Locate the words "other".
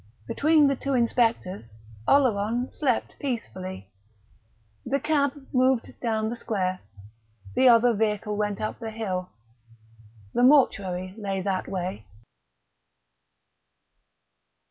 7.69-7.93